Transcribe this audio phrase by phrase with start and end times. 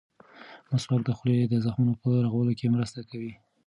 [0.69, 3.33] مسواک د خولې د زخمونو په رغولو کې مرسته کوي.